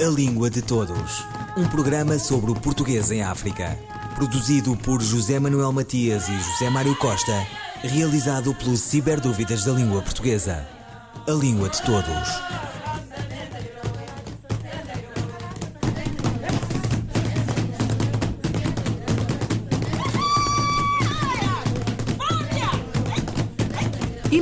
A 0.00 0.08
Língua 0.08 0.48
de 0.48 0.62
Todos. 0.62 1.26
Um 1.58 1.68
programa 1.68 2.18
sobre 2.18 2.50
o 2.50 2.54
português 2.54 3.10
em 3.10 3.22
África. 3.22 3.78
Produzido 4.14 4.74
por 4.74 5.02
José 5.02 5.38
Manuel 5.38 5.70
Matias 5.72 6.26
e 6.26 6.38
José 6.38 6.70
Mário 6.70 6.96
Costa. 6.96 7.46
Realizado 7.82 8.54
pelo 8.54 8.78
Ciberdúvidas 8.78 9.66
da 9.66 9.72
Língua 9.72 10.00
Portuguesa. 10.00 10.66
A 11.28 11.32
Língua 11.32 11.68
de 11.68 11.82
Todos. 11.82 12.79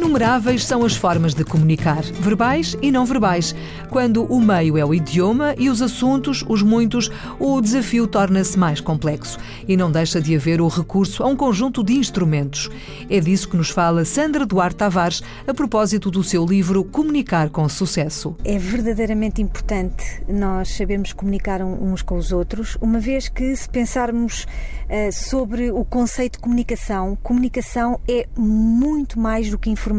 Inumeráveis 0.08 0.64
são 0.64 0.86
as 0.86 0.96
formas 0.96 1.34
de 1.34 1.44
comunicar, 1.44 2.02
verbais 2.02 2.74
e 2.80 2.90
não 2.90 3.04
verbais. 3.04 3.54
Quando 3.90 4.24
o 4.24 4.40
meio 4.40 4.78
é 4.78 4.84
o 4.84 4.94
idioma 4.94 5.54
e 5.58 5.68
os 5.68 5.82
assuntos, 5.82 6.42
os 6.48 6.62
muitos, 6.62 7.10
o 7.38 7.60
desafio 7.60 8.06
torna-se 8.06 8.58
mais 8.58 8.80
complexo 8.80 9.38
e 9.68 9.76
não 9.76 9.92
deixa 9.92 10.18
de 10.18 10.34
haver 10.34 10.62
o 10.62 10.68
recurso 10.68 11.22
a 11.22 11.26
um 11.26 11.36
conjunto 11.36 11.84
de 11.84 11.92
instrumentos. 11.92 12.70
É 13.10 13.20
disso 13.20 13.50
que 13.50 13.56
nos 13.58 13.68
fala 13.68 14.02
Sandra 14.06 14.46
Duarte 14.46 14.76
Tavares 14.76 15.22
a 15.46 15.52
propósito 15.52 16.10
do 16.10 16.24
seu 16.24 16.46
livro 16.46 16.84
Comunicar 16.84 17.50
com 17.50 17.68
Sucesso. 17.68 18.34
É 18.46 18.56
verdadeiramente 18.56 19.42
importante 19.42 20.22
nós 20.26 20.74
sabermos 20.74 21.12
comunicar 21.12 21.60
uns 21.60 22.00
com 22.00 22.16
os 22.16 22.32
outros, 22.32 22.78
uma 22.80 22.98
vez 22.98 23.28
que 23.28 23.54
se 23.54 23.68
pensarmos 23.68 24.44
uh, 24.44 25.12
sobre 25.12 25.70
o 25.70 25.84
conceito 25.84 26.36
de 26.36 26.38
comunicação, 26.38 27.14
comunicação 27.22 28.00
é 28.08 28.26
muito 28.34 29.20
mais 29.20 29.50
do 29.50 29.58
que 29.58 29.68
informação. 29.68 29.97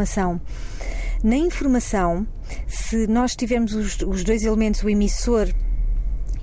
Na 1.24 1.36
informação, 1.36 2.26
se 2.68 3.08
nós 3.08 3.36
tivermos 3.36 3.74
os, 3.74 4.00
os 4.02 4.24
dois 4.24 4.44
elementos, 4.44 4.82
o 4.84 4.90
emissor 4.90 5.50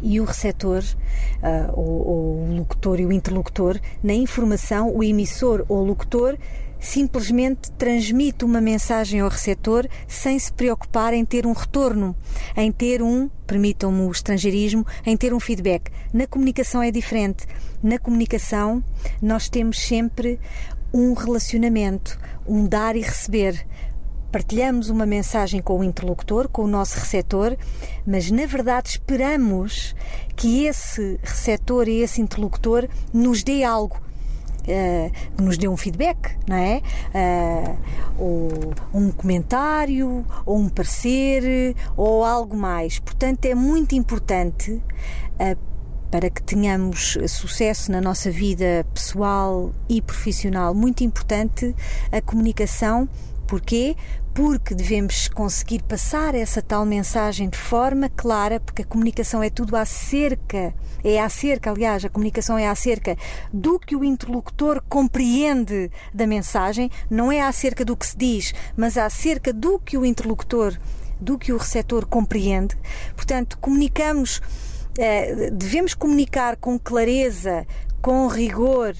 e 0.02 0.20
o 0.20 0.24
receptor, 0.24 0.82
uh, 0.82 1.72
ou, 1.72 2.48
o 2.48 2.56
locutor 2.56 3.00
e 3.00 3.06
o 3.06 3.12
interlocutor, 3.12 3.80
na 4.02 4.12
informação, 4.12 4.94
o 4.94 5.02
emissor 5.02 5.64
ou 5.68 5.84
locutor 5.84 6.36
simplesmente 6.78 7.72
transmite 7.72 8.44
uma 8.44 8.60
mensagem 8.60 9.20
ao 9.20 9.28
receptor 9.28 9.88
sem 10.06 10.38
se 10.38 10.52
preocupar 10.52 11.14
em 11.14 11.24
ter 11.24 11.46
um 11.46 11.52
retorno, 11.52 12.14
em 12.56 12.70
ter 12.70 13.02
um, 13.02 13.28
permitam-me 13.46 14.02
o 14.02 14.10
estrangeirismo, 14.10 14.86
em 15.04 15.16
ter 15.16 15.32
um 15.32 15.40
feedback. 15.40 15.90
Na 16.12 16.26
comunicação 16.26 16.82
é 16.82 16.90
diferente. 16.90 17.46
Na 17.82 17.98
comunicação, 17.98 18.84
nós 19.20 19.48
temos 19.48 19.78
sempre 19.78 20.38
um 20.96 21.12
relacionamento, 21.12 22.18
um 22.46 22.66
dar 22.66 22.96
e 22.96 23.00
receber 23.00 23.66
partilhamos 24.32 24.90
uma 24.90 25.06
mensagem 25.06 25.62
com 25.62 25.78
o 25.78 25.84
interlocutor, 25.84 26.48
com 26.48 26.62
o 26.64 26.66
nosso 26.66 26.98
receptor, 26.98 27.56
mas 28.06 28.30
na 28.30 28.44
verdade 28.44 28.90
esperamos 28.90 29.94
que 30.34 30.66
esse 30.66 31.18
receptor 31.22 31.88
e 31.88 32.02
esse 32.02 32.20
interlocutor 32.20 32.86
nos 33.14 33.42
dê 33.42 33.64
algo. 33.64 33.98
Uh, 34.68 35.42
nos 35.42 35.56
dê 35.56 35.68
um 35.68 35.76
feedback, 35.76 36.36
não 36.46 36.56
é? 36.56 36.82
Uh, 37.14 37.78
ou 38.18 38.50
um 38.92 39.12
comentário, 39.12 40.26
ou 40.44 40.58
um 40.58 40.68
parecer, 40.68 41.76
ou 41.96 42.24
algo 42.24 42.56
mais. 42.56 42.98
Portanto, 42.98 43.44
é 43.44 43.54
muito 43.54 43.94
importante 43.94 44.72
uh, 44.72 45.56
para 46.10 46.30
que 46.30 46.42
tenhamos 46.42 47.18
sucesso 47.28 47.90
na 47.90 48.00
nossa 48.00 48.30
vida 48.30 48.86
pessoal 48.94 49.72
e 49.88 50.00
profissional, 50.00 50.74
muito 50.74 51.02
importante 51.02 51.74
a 52.12 52.20
comunicação 52.20 53.08
Porquê? 53.46 53.96
Porque 54.34 54.74
devemos 54.74 55.28
conseguir 55.28 55.82
passar 55.84 56.34
essa 56.34 56.60
tal 56.60 56.84
mensagem 56.84 57.48
de 57.48 57.56
forma 57.56 58.08
clara, 58.08 58.58
porque 58.58 58.82
a 58.82 58.84
comunicação 58.84 59.40
é 59.40 59.48
tudo 59.48 59.76
acerca, 59.76 60.74
é 61.04 61.20
acerca, 61.20 61.70
aliás, 61.70 62.04
a 62.04 62.08
comunicação 62.08 62.58
é 62.58 62.66
acerca 62.66 63.16
do 63.52 63.78
que 63.78 63.94
o 63.94 64.02
interlocutor 64.02 64.82
compreende 64.88 65.90
da 66.12 66.26
mensagem, 66.26 66.90
não 67.08 67.30
é 67.30 67.40
acerca 67.40 67.84
do 67.84 67.96
que 67.96 68.06
se 68.06 68.16
diz, 68.16 68.52
mas 68.76 68.98
acerca 68.98 69.52
do 69.52 69.78
que 69.78 69.96
o 69.96 70.04
interlocutor, 70.04 70.76
do 71.20 71.38
que 71.38 71.52
o 71.52 71.56
receptor 71.56 72.04
compreende. 72.04 72.76
Portanto, 73.14 73.56
comunicamos, 73.58 74.42
devemos 75.52 75.94
comunicar 75.94 76.56
com 76.56 76.78
clareza, 76.78 77.66
com 78.00 78.26
rigor 78.26 78.94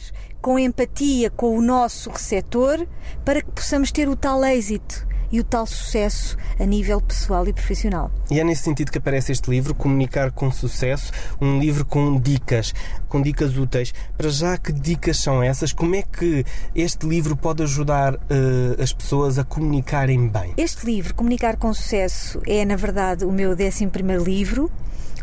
com 0.46 0.60
empatia 0.60 1.28
com 1.28 1.58
o 1.58 1.60
nosso 1.60 2.08
receptor 2.08 2.86
para 3.24 3.42
que 3.42 3.50
possamos 3.50 3.90
ter 3.90 4.08
o 4.08 4.14
tal 4.14 4.44
êxito 4.44 5.04
e 5.32 5.40
o 5.40 5.44
tal 5.44 5.66
sucesso 5.66 6.36
a 6.56 6.64
nível 6.64 7.00
pessoal 7.00 7.48
e 7.48 7.52
profissional. 7.52 8.12
E 8.30 8.38
é 8.38 8.44
nesse 8.44 8.62
sentido 8.62 8.92
que 8.92 8.98
aparece 8.98 9.32
este 9.32 9.50
livro, 9.50 9.74
Comunicar 9.74 10.30
com 10.30 10.48
Sucesso, 10.52 11.10
um 11.40 11.58
livro 11.58 11.84
com 11.84 12.16
dicas, 12.20 12.72
com 13.08 13.20
dicas 13.20 13.56
úteis. 13.56 13.92
Para 14.16 14.28
já, 14.28 14.56
que 14.56 14.72
dicas 14.72 15.16
são 15.18 15.42
essas? 15.42 15.72
Como 15.72 15.96
é 15.96 16.02
que 16.02 16.44
este 16.76 17.08
livro 17.08 17.36
pode 17.36 17.64
ajudar 17.64 18.14
uh, 18.14 18.80
as 18.80 18.92
pessoas 18.92 19.40
a 19.40 19.44
comunicarem 19.44 20.28
bem? 20.28 20.54
Este 20.56 20.86
livro, 20.86 21.12
Comunicar 21.12 21.56
com 21.56 21.74
Sucesso, 21.74 22.40
é 22.46 22.64
na 22.64 22.76
verdade 22.76 23.24
o 23.24 23.32
meu 23.32 23.50
11 23.50 23.88
primeiro 23.88 24.22
livro 24.22 24.70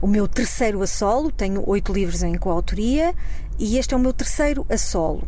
o 0.03 0.07
meu 0.07 0.27
terceiro 0.27 0.81
a 0.81 0.85
solo, 0.85 1.31
tenho 1.31 1.63
oito 1.65 1.93
livros 1.93 2.23
em 2.23 2.35
coautoria 2.35 3.15
e 3.57 3.77
este 3.77 3.93
é 3.93 3.97
o 3.97 3.99
meu 4.01 4.11
terceiro 4.11 4.65
a 4.69 4.77
solo. 4.77 5.25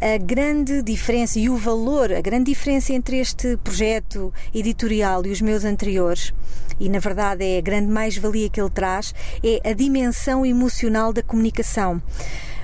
A 0.00 0.18
grande 0.18 0.82
diferença 0.82 1.38
e 1.38 1.48
o 1.48 1.56
valor, 1.56 2.12
a 2.12 2.20
grande 2.20 2.46
diferença 2.46 2.92
entre 2.92 3.18
este 3.18 3.56
projeto 3.58 4.34
editorial 4.52 5.24
e 5.24 5.30
os 5.30 5.40
meus 5.40 5.64
anteriores, 5.64 6.34
e 6.80 6.88
na 6.88 6.98
verdade 6.98 7.44
é 7.44 7.58
a 7.58 7.60
grande 7.60 7.92
mais-valia 7.92 8.50
que 8.50 8.60
ele 8.60 8.70
traz, 8.70 9.14
é 9.40 9.70
a 9.70 9.72
dimensão 9.72 10.44
emocional 10.44 11.12
da 11.12 11.22
comunicação. 11.22 12.02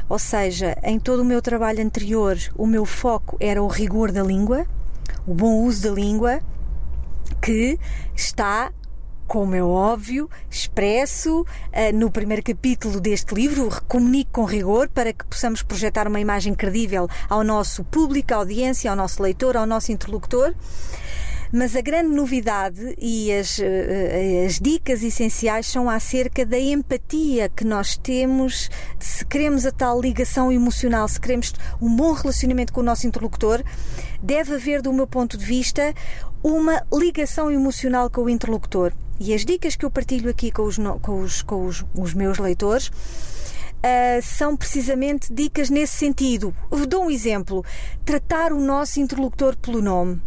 Ou 0.08 0.18
seja, 0.18 0.76
em 0.82 0.98
todo 0.98 1.20
o 1.20 1.24
meu 1.24 1.40
trabalho 1.40 1.84
anterior, 1.84 2.36
o 2.56 2.66
meu 2.66 2.84
foco 2.84 3.36
era 3.38 3.62
o 3.62 3.68
rigor 3.68 4.10
da 4.10 4.24
língua, 4.24 4.66
o 5.24 5.32
bom 5.32 5.62
uso 5.62 5.84
da 5.84 5.90
língua, 5.94 6.40
que 7.40 7.78
está 8.16 8.72
como 9.28 9.54
é 9.54 9.62
óbvio, 9.62 10.28
expresso 10.50 11.42
uh, 11.42 11.94
no 11.94 12.10
primeiro 12.10 12.42
capítulo 12.42 12.98
deste 12.98 13.34
livro, 13.34 13.68
comunique 13.86 14.30
com 14.32 14.44
rigor 14.44 14.88
para 14.88 15.12
que 15.12 15.24
possamos 15.26 15.62
projetar 15.62 16.08
uma 16.08 16.18
imagem 16.18 16.54
credível 16.54 17.06
ao 17.28 17.44
nosso 17.44 17.84
público, 17.84 18.32
à 18.32 18.38
audiência, 18.38 18.90
ao 18.90 18.96
nosso 18.96 19.22
leitor, 19.22 19.54
ao 19.54 19.66
nosso 19.66 19.92
interlocutor. 19.92 20.54
Mas 21.52 21.76
a 21.76 21.80
grande 21.80 22.14
novidade 22.14 22.94
e 22.98 23.30
as, 23.32 23.58
uh, 23.58 23.62
as 24.46 24.58
dicas 24.58 25.02
essenciais 25.02 25.66
são 25.66 25.90
acerca 25.90 26.44
da 26.44 26.58
empatia 26.58 27.50
que 27.50 27.64
nós 27.64 27.98
temos, 27.98 28.70
se 28.98 29.26
queremos 29.26 29.66
a 29.66 29.70
tal 29.70 30.00
ligação 30.00 30.50
emocional, 30.50 31.06
se 31.06 31.20
queremos 31.20 31.52
um 31.82 31.94
bom 31.94 32.12
relacionamento 32.12 32.72
com 32.72 32.80
o 32.80 32.84
nosso 32.84 33.06
interlocutor, 33.06 33.62
deve 34.22 34.54
haver, 34.54 34.80
do 34.80 34.92
meu 34.92 35.06
ponto 35.06 35.36
de 35.36 35.44
vista, 35.44 35.94
uma 36.42 36.82
ligação 36.92 37.50
emocional 37.50 38.08
com 38.08 38.22
o 38.22 38.30
interlocutor. 38.30 38.92
E 39.20 39.34
as 39.34 39.44
dicas 39.44 39.74
que 39.74 39.84
eu 39.84 39.90
partilho 39.90 40.30
aqui 40.30 40.50
com 40.50 40.62
os, 40.62 40.76
com 41.02 41.20
os, 41.20 41.42
com 41.42 41.66
os, 41.66 41.84
os 41.94 42.14
meus 42.14 42.38
leitores 42.38 42.90
Uh, 43.78 44.20
são 44.20 44.56
precisamente 44.56 45.32
dicas 45.32 45.70
nesse 45.70 45.96
sentido. 45.96 46.52
Dou 46.88 47.04
um 47.04 47.10
exemplo: 47.10 47.64
tratar 48.04 48.52
o 48.52 48.58
nosso 48.58 48.98
interlocutor 48.98 49.56
pelo 49.56 49.80
nome. 49.80 50.20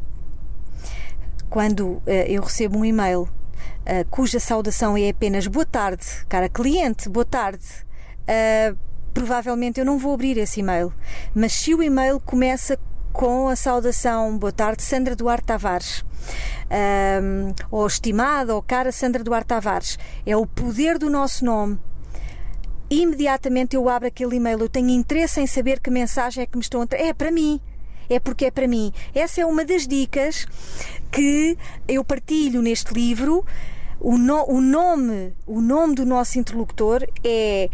Quando 1.49 1.85
uh, 1.85 2.03
eu 2.29 2.43
recebo 2.43 2.77
um 2.77 2.85
e-mail 2.85 3.23
uh, 3.23 4.07
cuja 4.09 4.39
saudação 4.39 4.95
é 4.95 5.09
apenas 5.09 5.47
boa 5.47 5.65
tarde, 5.65 6.05
cara 6.29 6.47
cliente, 6.47 7.09
boa 7.09 7.25
tarde. 7.25 7.65
provavelmente 9.13 9.81
eu 9.81 9.85
não 9.85 9.99
vou 9.99 10.13
abrir 10.13 10.37
esse 10.37 10.61
e-mail, 10.61 10.93
mas 11.35 11.51
se 11.51 11.75
o 11.75 11.83
e-mail 11.83 12.21
começa 12.21 12.79
com 13.11 13.49
a 13.49 13.55
saudação 13.57 14.37
Boa 14.37 14.53
tarde, 14.53 14.81
Sandra 14.81 15.13
Duarte 15.13 15.47
Tavares. 15.47 16.05
Um, 16.71 17.53
ou 17.69 17.85
estimada 17.85 18.55
ou 18.55 18.61
cara 18.61 18.91
Sandra 18.91 19.23
Duarte 19.23 19.47
Tavares. 19.47 19.99
É 20.25 20.35
o 20.35 20.45
poder 20.45 20.97
do 20.97 21.09
nosso 21.09 21.43
nome. 21.43 21.79
Imediatamente 22.89 23.75
eu 23.75 23.87
abro 23.87 24.07
aquele 24.07 24.35
e-mail, 24.35 24.59
eu 24.59 24.69
tenho 24.69 24.89
interesse 24.89 25.39
em 25.39 25.47
saber 25.47 25.79
que 25.79 25.89
mensagem 25.89 26.43
é 26.43 26.45
que 26.45 26.57
me 26.57 26.61
estão 26.61 26.81
a 26.81 26.87
É 26.95 27.13
para 27.13 27.31
mim 27.31 27.61
é 28.13 28.19
porque 28.19 28.45
é 28.45 28.51
para 28.51 28.67
mim. 28.67 28.91
Essa 29.13 29.41
é 29.41 29.45
uma 29.45 29.63
das 29.63 29.87
dicas 29.87 30.45
que 31.11 31.57
eu 31.87 32.03
partilho 32.03 32.61
neste 32.61 32.93
livro. 32.93 33.45
O, 33.99 34.17
no, 34.17 34.43
o 34.49 34.59
nome, 34.59 35.33
o 35.45 35.61
nome 35.61 35.93
do 35.93 36.05
nosso 36.05 36.39
interlocutor 36.39 37.07
é 37.23 37.69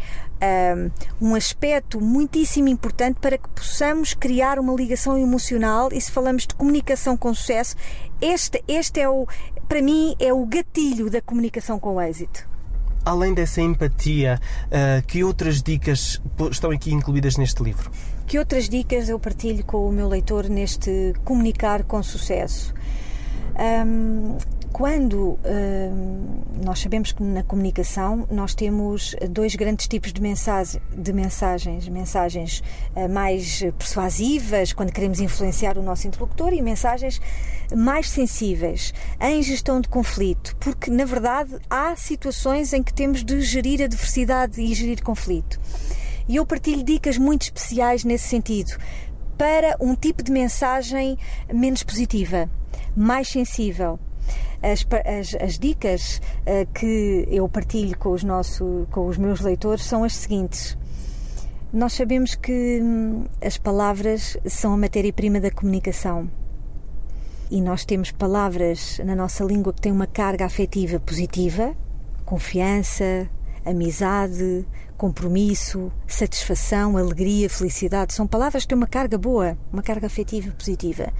um, 1.21 1.29
um 1.29 1.35
aspecto 1.35 2.01
muitíssimo 2.01 2.67
importante 2.67 3.17
para 3.19 3.37
que 3.37 3.47
possamos 3.49 4.13
criar 4.13 4.59
uma 4.59 4.73
ligação 4.73 5.17
emocional 5.17 5.89
e 5.91 6.01
se 6.01 6.11
falamos 6.11 6.45
de 6.45 6.53
comunicação 6.53 7.15
com 7.15 7.33
sucesso, 7.33 7.75
este, 8.21 8.63
este 8.67 8.99
é 8.99 9.09
o, 9.09 9.27
para 9.67 9.81
mim, 9.81 10.15
é 10.19 10.33
o 10.33 10.45
gatilho 10.45 11.09
da 11.09 11.21
comunicação 11.21 11.79
com 11.79 12.01
êxito. 12.01 12.47
Além 13.05 13.33
dessa 13.33 13.61
empatia, 13.61 14.39
uh, 14.65 15.05
que 15.07 15.23
outras 15.23 15.63
dicas 15.63 16.21
estão 16.51 16.71
aqui 16.71 16.91
incluídas 16.91 17.37
neste 17.37 17.63
livro? 17.63 17.89
Que 18.25 18.37
outras 18.37 18.67
dicas 18.67 19.07
eu 19.07 19.17
partilho 19.17 19.63
com 19.63 19.87
o 19.87 19.91
meu 19.91 20.09
leitor 20.09 20.49
neste 20.49 21.13
comunicar 21.23 21.83
com 21.83 22.03
sucesso? 22.03 22.73
Um, 23.57 24.37
quando 24.71 25.39
nós 26.63 26.79
sabemos 26.79 27.11
que 27.11 27.23
na 27.23 27.43
comunicação 27.43 28.27
nós 28.29 28.53
temos 28.53 29.15
dois 29.29 29.55
grandes 29.55 29.87
tipos 29.87 30.11
de, 30.11 30.21
mensagem, 30.21 30.81
de 30.95 31.13
mensagens, 31.13 31.87
mensagens 31.87 32.63
uh, 32.95 33.09
mais 33.09 33.61
persuasivas 33.77 34.73
quando 34.73 34.91
queremos 34.91 35.19
influenciar 35.19 35.77
o 35.77 35.83
nosso 35.83 36.07
interlocutor 36.07 36.53
e 36.53 36.61
mensagens 36.61 37.21
mais 37.75 38.09
sensíveis 38.09 38.93
em 39.19 39.41
gestão 39.41 39.81
de 39.81 39.87
conflito, 39.87 40.55
porque 40.57 40.89
na 40.89 41.05
verdade 41.05 41.55
há 41.69 41.95
situações 41.95 42.73
em 42.73 42.81
que 42.81 42.93
temos 42.93 43.23
de 43.23 43.41
gerir 43.41 43.81
a 43.81 43.87
diversidade 43.87 44.61
e 44.61 44.73
gerir 44.73 45.03
conflito. 45.03 45.59
E 46.27 46.35
eu 46.35 46.45
partilho 46.45 46.83
dicas 46.83 47.17
muito 47.17 47.43
especiais 47.43 48.03
nesse 48.03 48.27
sentido 48.27 48.77
para 49.37 49.77
um 49.79 49.95
tipo 49.95 50.23
de 50.23 50.31
mensagem 50.31 51.17
menos 51.53 51.83
positiva, 51.83 52.49
mais 52.95 53.29
sensível 53.29 53.99
as, 54.61 54.85
as, 55.05 55.35
as 55.41 55.59
dicas 55.59 56.21
uh, 56.41 56.71
que 56.73 57.27
eu 57.29 57.47
partilho 57.47 57.97
com 57.97 58.11
os, 58.11 58.23
nosso, 58.23 58.87
com 58.91 59.07
os 59.07 59.17
meus 59.17 59.41
leitores 59.41 59.83
são 59.83 60.03
as 60.03 60.15
seguintes. 60.15 60.77
Nós 61.71 61.93
sabemos 61.93 62.33
que 62.35 62.79
hum, 62.81 63.25
as 63.41 63.57
palavras 63.57 64.37
são 64.45 64.73
a 64.73 64.77
matéria-prima 64.77 65.39
da 65.39 65.51
comunicação. 65.51 66.29
E 67.51 67.61
nós 67.61 67.85
temos 67.85 68.11
palavras 68.11 68.99
na 69.03 69.15
nossa 69.15 69.43
língua 69.43 69.73
que 69.73 69.81
têm 69.81 69.91
uma 69.91 70.07
carga 70.07 70.45
afetiva 70.45 70.99
positiva, 70.99 71.75
confiança, 72.25 73.29
amizade, 73.65 74.65
compromisso, 74.97 75.91
satisfação, 76.07 76.97
alegria, 76.97 77.49
felicidade. 77.49 78.13
São 78.13 78.25
palavras 78.25 78.63
que 78.63 78.69
têm 78.69 78.77
uma 78.77 78.87
carga 78.87 79.17
boa, 79.17 79.57
uma 79.71 79.83
carga 79.83 80.07
afetiva 80.07 80.51
positiva. 80.51 81.13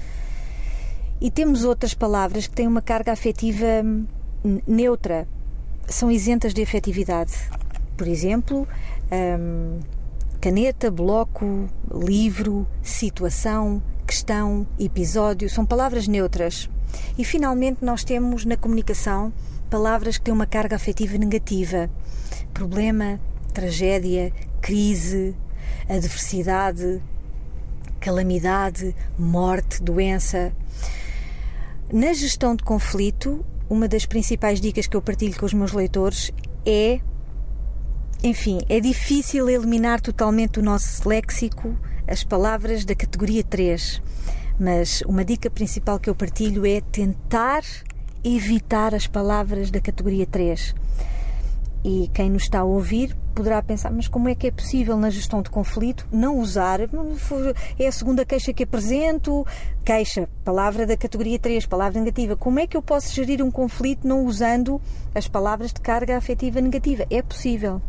E 1.19 1.31
temos 1.31 1.63
outras 1.63 1.93
palavras 1.93 2.47
que 2.47 2.53
têm 2.53 2.67
uma 2.67 2.81
carga 2.81 3.11
afetiva 3.11 3.83
neutra, 4.67 5.27
são 5.87 6.11
isentas 6.11 6.53
de 6.53 6.61
afetividade. 6.61 7.33
Por 7.95 8.07
exemplo, 8.07 8.67
hum, 9.11 9.79
caneta, 10.39 10.91
bloco, 10.91 11.67
livro, 11.91 12.67
situação, 12.83 13.81
questão, 14.05 14.67
episódio, 14.79 15.49
são 15.49 15.65
palavras 15.65 16.07
neutras. 16.07 16.69
E 17.17 17.25
finalmente 17.25 17.83
nós 17.83 18.03
temos 18.03 18.45
na 18.45 18.55
comunicação 18.55 19.33
palavras 19.69 20.17
que 20.17 20.25
têm 20.25 20.33
uma 20.33 20.45
carga 20.45 20.75
afetiva 20.75 21.17
negativa. 21.17 21.89
Problema, 22.53 23.19
tragédia, 23.53 24.31
crise, 24.61 25.35
adversidade, 25.89 27.01
calamidade, 27.99 28.95
morte, 29.17 29.81
doença. 29.81 30.53
Na 31.91 32.11
gestão 32.11 32.53
de 32.53 32.65
conflito, 32.65 33.45
uma 33.69 33.87
das 33.87 34.05
principais 34.05 34.59
dicas 34.59 34.87
que 34.87 34.97
eu 34.97 35.01
partilho 35.01 35.39
com 35.39 35.45
os 35.45 35.53
meus 35.53 35.71
leitores 35.71 36.33
é. 36.65 36.99
Enfim, 38.21 38.59
é 38.67 38.81
difícil 38.81 39.47
eliminar 39.47 40.01
totalmente 40.01 40.53
do 40.53 40.63
nosso 40.63 41.07
léxico 41.07 41.79
as 42.05 42.25
palavras 42.25 42.83
da 42.83 42.93
categoria 42.93 43.41
3, 43.41 44.01
mas 44.59 45.01
uma 45.07 45.23
dica 45.23 45.49
principal 45.49 45.97
que 45.97 46.09
eu 46.09 46.15
partilho 46.15 46.65
é 46.65 46.81
tentar 46.81 47.63
evitar 48.21 48.93
as 48.93 49.07
palavras 49.07 49.71
da 49.71 49.79
categoria 49.79 50.25
3. 50.25 50.75
E 51.89 52.09
quem 52.13 52.29
nos 52.29 52.43
está 52.43 52.59
a 52.59 52.63
ouvir 52.65 53.15
poderá 53.33 53.63
pensar, 53.63 53.89
mas 53.93 54.09
como 54.09 54.27
é 54.27 54.35
que 54.35 54.47
é 54.47 54.51
possível 54.51 54.97
na 54.97 55.09
gestão 55.09 55.41
de 55.41 55.49
conflito 55.49 56.05
não 56.11 56.37
usar? 56.37 56.81
É 57.79 57.87
a 57.87 57.91
segunda 57.93 58.25
queixa 58.25 58.51
que 58.51 58.63
apresento, 58.63 59.47
queixa, 59.85 60.27
palavra 60.43 60.85
da 60.85 60.97
categoria 60.97 61.39
3, 61.39 61.65
palavra 61.65 61.97
negativa. 61.97 62.35
Como 62.35 62.59
é 62.59 62.67
que 62.67 62.75
eu 62.75 62.81
posso 62.81 63.15
gerir 63.15 63.41
um 63.41 63.49
conflito 63.49 64.05
não 64.05 64.25
usando 64.25 64.81
as 65.15 65.29
palavras 65.29 65.71
de 65.71 65.79
carga 65.79 66.17
afetiva 66.17 66.59
negativa? 66.59 67.05
É 67.09 67.21
possível. 67.21 67.81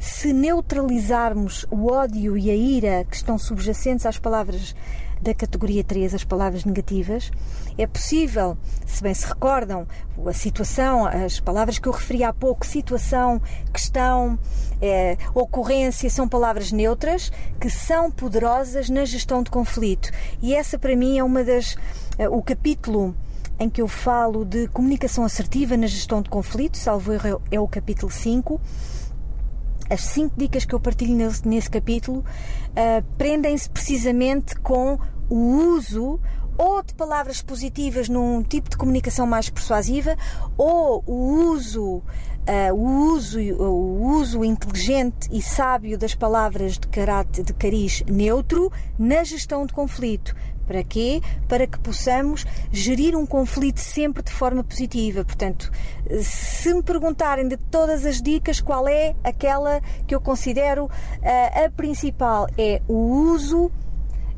Se 0.00 0.32
neutralizarmos 0.32 1.64
o 1.70 1.92
ódio 1.92 2.36
e 2.36 2.50
a 2.50 2.56
ira 2.56 3.06
que 3.08 3.14
estão 3.14 3.38
subjacentes 3.38 4.06
às 4.06 4.18
palavras 4.18 4.74
da 5.24 5.34
categoria 5.34 5.82
3, 5.82 6.14
as 6.14 6.22
palavras 6.22 6.64
negativas, 6.64 7.32
é 7.78 7.86
possível, 7.86 8.56
se 8.86 9.02
bem 9.02 9.14
se 9.14 9.26
recordam, 9.26 9.86
a 10.24 10.32
situação, 10.32 11.06
as 11.06 11.40
palavras 11.40 11.78
que 11.78 11.88
eu 11.88 11.92
referi 11.92 12.22
há 12.22 12.32
pouco, 12.32 12.66
situação, 12.66 13.40
questão, 13.72 14.38
é, 14.80 15.16
ocorrência, 15.34 16.08
são 16.10 16.28
palavras 16.28 16.70
neutras 16.70 17.32
que 17.58 17.70
são 17.70 18.10
poderosas 18.10 18.90
na 18.90 19.04
gestão 19.04 19.42
de 19.42 19.50
conflito. 19.50 20.10
E 20.42 20.54
essa, 20.54 20.78
para 20.78 20.94
mim, 20.94 21.18
é 21.18 21.24
uma 21.24 21.42
das. 21.42 21.76
É, 22.18 22.28
o 22.28 22.42
capítulo 22.42 23.16
em 23.58 23.70
que 23.70 23.80
eu 23.80 23.88
falo 23.88 24.44
de 24.44 24.68
comunicação 24.68 25.24
assertiva 25.24 25.76
na 25.76 25.86
gestão 25.86 26.20
de 26.20 26.28
conflito, 26.28 26.76
salvo 26.76 27.12
erro, 27.12 27.40
é 27.50 27.58
o 27.58 27.66
capítulo 27.66 28.12
5 28.12 28.60
as 29.90 30.00
cinco 30.00 30.34
dicas 30.36 30.64
que 30.64 30.74
eu 30.74 30.80
partilho 30.80 31.14
nesse, 31.14 31.46
nesse 31.46 31.70
capítulo 31.70 32.18
uh, 32.18 33.04
prendem-se 33.18 33.68
precisamente 33.68 34.56
com 34.56 34.98
o 35.34 35.74
uso 35.74 36.20
ou 36.56 36.80
de 36.80 36.94
palavras 36.94 37.42
positivas 37.42 38.08
num 38.08 38.40
tipo 38.40 38.70
de 38.70 38.76
comunicação 38.76 39.26
mais 39.26 39.50
persuasiva 39.50 40.16
ou 40.56 41.02
o 41.06 41.50
uso 41.50 42.02
Uh, 42.44 42.74
o, 42.74 43.14
uso, 43.14 43.40
o 43.40 44.06
uso 44.18 44.44
inteligente 44.44 45.30
e 45.32 45.40
sábio 45.40 45.96
das 45.96 46.14
palavras 46.14 46.74
de 46.74 46.86
caráter 46.88 47.42
de 47.42 47.54
cariz 47.54 48.02
neutro 48.06 48.70
na 48.98 49.24
gestão 49.24 49.64
de 49.64 49.72
conflito. 49.72 50.36
Para 50.66 50.84
quê? 50.84 51.22
Para 51.48 51.66
que 51.66 51.78
possamos 51.78 52.44
gerir 52.70 53.16
um 53.16 53.24
conflito 53.24 53.80
sempre 53.80 54.22
de 54.22 54.30
forma 54.30 54.62
positiva. 54.62 55.24
Portanto, 55.24 55.72
se 56.20 56.74
me 56.74 56.82
perguntarem 56.82 57.48
de 57.48 57.56
todas 57.56 58.04
as 58.04 58.20
dicas, 58.20 58.60
qual 58.60 58.86
é 58.86 59.16
aquela 59.24 59.80
que 60.06 60.14
eu 60.14 60.20
considero 60.20 60.84
uh, 60.84 61.64
a 61.64 61.70
principal? 61.70 62.46
É 62.58 62.82
o 62.86 62.92
uso 63.32 63.72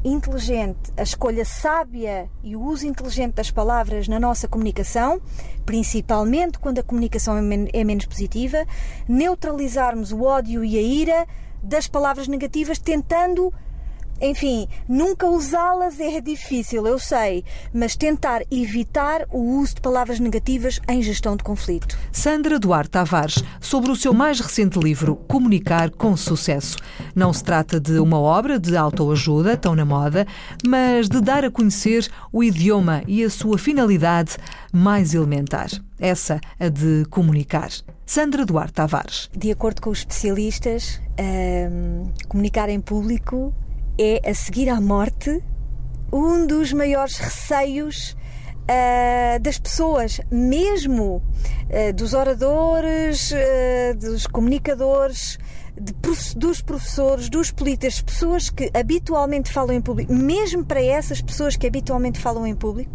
inteligente, 0.07 0.93
a 0.97 1.03
escolha 1.03 1.45
sábia 1.45 2.31
e 2.43 2.55
o 2.55 2.63
uso 2.63 2.87
inteligente 2.87 3.35
das 3.35 3.51
palavras 3.51 4.07
na 4.07 4.21
nossa 4.21 4.47
comunicação, 4.47 5.21
principalmente 5.65 6.59
quando 6.59 6.79
a 6.79 6.83
comunicação 6.83 7.37
é, 7.37 7.43
men 7.43 7.69
é 7.73 7.83
menos 7.83 8.07
positiva, 8.07 8.65
neutralizarmos 9.09 10.13
o 10.13 10.23
ódio 10.23 10.65
e 10.65 10.79
a 10.79 10.83
ira 10.83 11.27
das 11.63 11.89
palavras 11.89 12.29
negativas, 12.29 12.79
tentando 12.79 13.53
enfim, 14.21 14.67
nunca 14.89 15.27
usá-las 15.27 16.01
é 16.01 16.21
difícil, 16.21 16.87
eu 16.87 16.99
sei, 16.99 17.45
mas 17.73 17.97
tentar 17.97 18.43
evitar 18.51 19.27
o 19.31 19.59
uso 19.59 19.77
de 19.77 19.81
palavras 19.81 20.19
negativas 20.19 20.81
em 20.89 21.03
gestão 21.03 21.37
de 21.37 21.45
conflito. 21.45 21.99
Sandra 22.11 22.59
Duarte 22.59 22.91
Tavares, 22.91 23.43
sobre 23.61 23.91
o 23.91 23.97
seu 23.97 24.15
mais 24.15 24.41
recente 24.41 24.79
livro, 24.79 25.17
Comunicar 25.29 25.91
com 25.91 26.17
Sucesso. 26.17 26.77
Não 27.15 27.33
se 27.33 27.45
trata 27.45 27.79
de 27.79 27.99
uma 27.99 28.19
obra 28.19 28.59
de 28.59 28.77
autoajuda, 28.77 29.57
tão 29.57 29.75
na 29.75 29.85
moda, 29.85 30.27
mas 30.67 31.09
de 31.09 31.21
dar 31.21 31.45
a 31.45 31.51
conhecer 31.51 32.09
o 32.33 32.43
idioma 32.43 33.03
e 33.07 33.23
a 33.23 33.31
sua 33.31 33.59
finalidade 33.59 34.37
mais 34.73 35.15
elementar. 35.15 35.69
Essa, 35.99 36.41
a 36.59 36.69
de 36.69 37.05
comunicar. 37.11 37.71
Sandra 38.05 38.45
Duarte 38.45 38.75
Tavares. 38.75 39.29
De 39.37 39.51
acordo 39.51 39.81
com 39.83 39.91
os 39.91 39.99
especialistas, 39.99 41.01
um, 41.19 42.11
comunicar 42.29 42.69
em 42.69 42.81
público 42.81 43.53
é, 43.99 44.21
a 44.29 44.35
seguir 44.35 44.69
à 44.69 44.81
morte, 44.81 45.43
um 46.13 46.47
dos 46.47 46.73
maiores 46.73 47.17
receios 47.17 48.17
uh, 48.67 49.41
das 49.41 49.59
pessoas, 49.59 50.21
mesmo 50.31 51.17
uh, 51.17 51.93
dos 51.95 52.15
oradores, 52.15 53.33
uh, 53.33 53.97
dos 53.99 54.27
comunicadores, 54.27 55.39
de, 55.79 55.93
dos 56.37 56.63
professores, 56.63 57.29
dos 57.29 57.51
políticos, 57.51 58.01
pessoas 58.01 58.51
que 58.51 58.71
habitualmente 58.75 59.53
falam 59.53 59.75
em 59.77 59.81
público, 59.81 60.13
mesmo 60.13 60.65
para 60.65 60.83
essas 60.83 61.21
pessoas 61.21 61.57
que 61.57 61.67
habitualmente 61.67 62.19
falam 62.19 62.47
em 62.47 62.55
público 62.55 62.91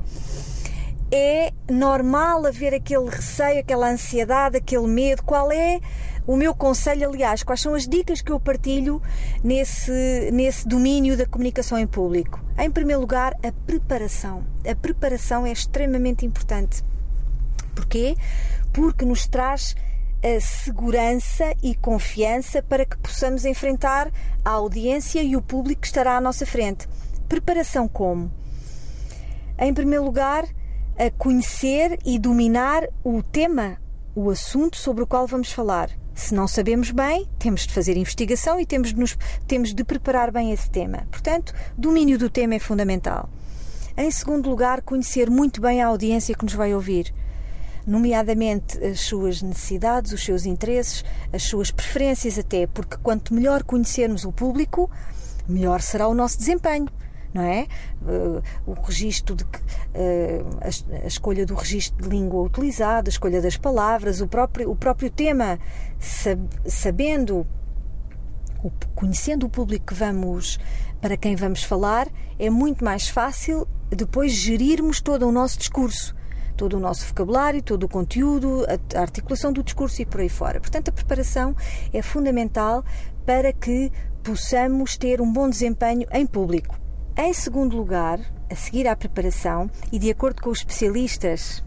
é 1.11 1.51
normal 1.69 2.45
haver 2.45 2.73
aquele 2.73 3.09
receio, 3.09 3.59
aquela 3.59 3.89
ansiedade, 3.89 4.57
aquele 4.57 4.87
medo. 4.87 5.23
Qual 5.23 5.51
é 5.51 5.81
o 6.25 6.37
meu 6.37 6.55
conselho, 6.55 7.09
aliás, 7.09 7.43
quais 7.43 7.59
são 7.59 7.75
as 7.75 7.87
dicas 7.87 8.21
que 8.21 8.31
eu 8.31 8.39
partilho 8.39 9.01
nesse, 9.43 10.29
nesse 10.31 10.67
domínio 10.67 11.17
da 11.17 11.25
comunicação 11.25 11.77
em 11.77 11.85
público? 11.85 12.39
Em 12.57 12.71
primeiro 12.71 13.01
lugar, 13.01 13.35
a 13.43 13.51
preparação. 13.65 14.45
A 14.65 14.73
preparação 14.73 15.45
é 15.45 15.51
extremamente 15.51 16.25
importante. 16.25 16.83
Porquê? 17.75 18.15
Porque 18.71 19.03
nos 19.03 19.27
traz 19.27 19.75
a 20.23 20.39
segurança 20.39 21.53
e 21.63 21.75
confiança 21.75 22.61
para 22.61 22.85
que 22.85 22.95
possamos 22.97 23.43
enfrentar 23.43 24.11
a 24.45 24.51
audiência 24.51 25.21
e 25.21 25.35
o 25.35 25.41
público 25.41 25.81
que 25.81 25.87
estará 25.87 26.15
à 26.15 26.21
nossa 26.21 26.45
frente. 26.45 26.87
Preparação 27.27 27.87
como? 27.87 28.31
Em 29.57 29.73
primeiro 29.73 30.05
lugar, 30.05 30.45
a 31.01 31.09
conhecer 31.09 31.97
e 32.05 32.19
dominar 32.19 32.87
o 33.03 33.23
tema, 33.23 33.77
o 34.13 34.29
assunto 34.29 34.77
sobre 34.77 35.03
o 35.03 35.07
qual 35.07 35.25
vamos 35.25 35.51
falar. 35.51 35.89
Se 36.13 36.31
não 36.31 36.47
sabemos 36.47 36.91
bem, 36.91 37.27
temos 37.39 37.65
de 37.65 37.73
fazer 37.73 37.97
investigação 37.97 38.59
e 38.59 38.67
temos 38.67 38.89
de, 38.89 38.99
nos, 38.99 39.17
temos 39.47 39.73
de 39.73 39.83
preparar 39.83 40.31
bem 40.31 40.51
esse 40.51 40.69
tema. 40.69 41.07
Portanto, 41.09 41.55
domínio 41.75 42.19
do 42.19 42.29
tema 42.29 42.53
é 42.53 42.59
fundamental. 42.59 43.27
Em 43.97 44.11
segundo 44.11 44.47
lugar, 44.47 44.83
conhecer 44.83 45.27
muito 45.27 45.59
bem 45.59 45.81
a 45.81 45.87
audiência 45.87 46.35
que 46.35 46.45
nos 46.45 46.53
vai 46.53 46.71
ouvir. 46.71 47.11
nomeadamente 47.87 48.77
as 48.83 48.99
suas 48.99 49.41
necessidades, 49.41 50.11
os 50.11 50.23
seus 50.23 50.45
interesses, 50.45 51.03
as 51.33 51.41
suas 51.41 51.71
preferências, 51.71 52.37
até, 52.37 52.67
porque 52.67 52.95
quanto 53.01 53.33
melhor 53.33 53.63
conhecermos 53.63 54.23
o 54.23 54.31
público, 54.31 54.87
melhor 55.49 55.81
será 55.81 56.07
o 56.07 56.13
nosso 56.13 56.37
desempenho. 56.37 56.87
Não 57.33 57.43
é? 57.43 57.67
Uh, 58.01 58.43
o 58.65 58.73
registro 58.73 59.35
de 59.35 59.43
uh, 59.43 59.47
a, 60.59 61.03
a, 61.03 61.07
escolha 61.07 61.45
do 61.45 61.55
registro 61.55 62.03
de 62.03 62.09
língua 62.09 62.41
utilizado, 62.43 63.07
a 63.07 63.11
escolha 63.11 63.41
das 63.41 63.55
palavras, 63.55 64.19
o 64.19 64.27
próprio, 64.27 64.69
o 64.69 64.75
próprio 64.75 65.09
tema, 65.09 65.57
sab, 65.97 66.41
sabendo, 66.65 67.47
conhecendo 68.93 69.45
o 69.45 69.49
público 69.49 69.87
que 69.87 69.93
vamos 69.93 70.59
para 70.99 71.15
quem 71.15 71.35
vamos 71.35 71.63
falar, 71.63 72.07
é 72.37 72.49
muito 72.49 72.83
mais 72.83 73.07
fácil 73.07 73.67
depois 73.89 74.33
gerirmos 74.33 75.01
todo 75.01 75.27
o 75.27 75.31
nosso 75.31 75.57
discurso 75.57 76.15
todo 76.61 76.77
o 76.77 76.79
nosso 76.79 77.07
vocabulário, 77.07 77.59
todo 77.63 77.85
o 77.85 77.89
conteúdo, 77.89 78.65
a, 78.67 78.99
articulação 78.99 79.51
do 79.51 79.63
discurso 79.63 79.99
e 80.01 80.05
por 80.05 80.21
aí 80.21 80.29
fora. 80.29 80.59
Portanto, 80.59 80.89
a 80.89 80.91
preparação 80.91 81.55
é 81.91 82.03
fundamental 82.03 82.85
para 83.25 83.51
que 83.51 83.91
possamos 84.21 84.95
ter 84.95 85.21
um 85.21 85.31
bom 85.31 85.49
desempenho 85.49 86.07
em 86.11 86.25
público. 86.25 86.80
Em 87.23 87.33
segundo 87.33 87.77
lugar, 87.77 88.19
a 88.49 88.55
seguir 88.55 88.87
à 88.87 88.95
preparação, 88.95 89.69
e 89.91 89.99
de 89.99 90.09
acordo 90.09 90.41
com 90.41 90.49
os 90.49 90.57
especialistas, 90.57 91.63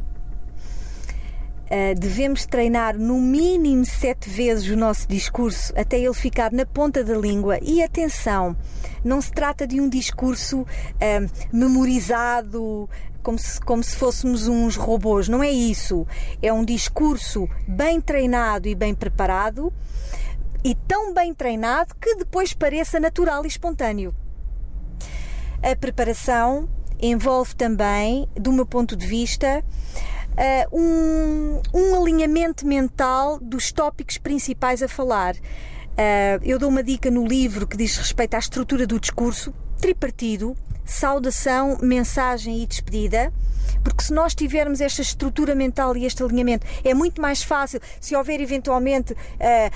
Uh, 1.64 1.99
devemos 1.99 2.44
treinar 2.44 2.96
no 2.96 3.18
mínimo 3.18 3.87
sete 3.87 4.28
vezes 4.28 4.68
o 4.68 4.76
nosso 4.76 5.08
discurso 5.08 5.73
até 5.75 5.99
ele 5.99 6.12
ficar 6.12 6.52
na 6.52 6.66
ponta 6.66 7.02
da 7.02 7.16
língua. 7.16 7.58
E 7.62 7.82
atenção, 7.82 8.54
não 9.02 9.20
se 9.20 9.32
trata 9.32 9.66
de 9.66 9.80
um 9.80 9.88
discurso 9.88 10.61
uh, 10.61 11.46
memorizado, 11.50 12.88
como 13.23 13.38
se, 13.38 13.58
como 13.62 13.82
se 13.82 13.96
fôssemos 13.96 14.46
uns 14.46 14.76
robôs. 14.76 15.26
Não 15.26 15.42
é 15.42 15.50
isso. 15.50 16.06
É 16.42 16.52
um 16.52 16.64
discurso 16.64 17.49
bem 17.66 17.99
treinado 17.99 18.68
e 18.68 18.75
bem 18.75 18.94
preparado 18.94 19.73
e 20.62 20.75
tão 20.75 21.14
bem 21.14 21.32
treinado 21.32 21.94
que 21.99 22.14
depois 22.16 22.52
pareça 22.52 23.00
natural 23.00 23.42
e 23.46 23.49
espontâneo. 23.49 24.14
A 25.64 25.75
preparação 25.75 26.68
envolve 27.00 27.56
também, 27.56 28.28
do 28.38 28.52
meu 28.52 28.66
ponto 28.66 28.94
de 28.94 29.06
vista, 29.06 29.64
uh, 30.35 30.78
um, 30.78 31.62
um 31.73 32.02
alinhamento 32.02 32.66
mental 32.66 33.40
dos 33.40 33.73
tópicos 33.73 34.18
principais 34.18 34.83
a 34.83 34.88
falar. 34.88 35.35
Uh, 35.35 36.37
eu 36.42 36.59
dou 36.59 36.68
uma 36.68 36.83
dica 36.83 37.11
no 37.11 37.26
livro 37.26 37.66
que 37.66 37.78
diz 37.78 37.97
respeito 37.97 38.35
à 38.35 38.38
estrutura 38.38 38.87
do 38.87 39.00
discurso, 39.00 39.54
tripartido, 39.80 40.54
saudação, 40.85 41.79
mensagem 41.81 42.62
e 42.62 42.67
despedida. 42.67 43.33
Porque 43.83 44.03
se 44.03 44.12
nós 44.12 44.35
tivermos 44.35 44.81
esta 44.81 45.03
estrutura 45.03 45.55
mental 45.55 45.97
e 45.97 46.07
este 46.07 46.23
alinhamento, 46.23 46.67
é 46.83 46.95
muito 46.95 47.21
mais 47.21 47.43
fácil 47.43 47.81
se 48.00 48.17
houver 48.17 48.41
eventualmente 48.41 49.12
uh, 49.12 49.17